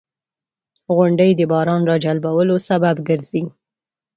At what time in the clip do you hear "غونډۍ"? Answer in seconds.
0.95-1.31